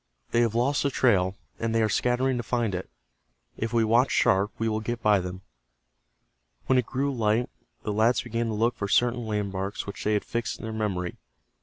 "They 0.31 0.41
have 0.41 0.55
lost 0.55 0.81
the 0.81 0.89
trail, 0.89 1.35
and 1.59 1.75
they 1.75 1.83
are 1.83 1.87
scattering 1.87 2.35
to 2.37 2.41
find 2.41 2.73
it. 2.73 2.89
If 3.55 3.71
we 3.71 3.83
watch 3.83 4.09
sharp 4.09 4.49
we 4.57 4.67
will 4.67 4.79
get 4.79 5.03
by 5.03 5.19
them." 5.19 5.43
When 6.65 6.79
it 6.79 6.87
grew 6.87 7.13
light 7.13 7.51
the 7.83 7.93
lads 7.93 8.23
began 8.23 8.47
to 8.47 8.55
look 8.55 8.73
for 8.75 8.87
certain 8.87 9.27
landmarks 9.27 9.85
which 9.85 10.03
they 10.03 10.13
had 10.13 10.25
fixed 10.25 10.57
in 10.57 10.63
their 10.63 10.73
memory. 10.73 11.17